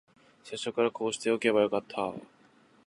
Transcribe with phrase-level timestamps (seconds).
[0.43, 2.11] 最初からこうしておけばよかった